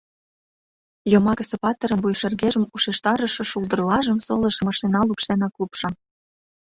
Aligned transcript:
Йомакысе 1.11 1.55
патырын 1.63 1.99
вуйшергежым 2.03 2.63
ушештарыше 2.75 3.43
шулдырлажым 3.51 4.17
солышо 4.25 4.61
машина 4.67 4.99
лупшенак 5.07 5.53
лупша. 5.59 5.89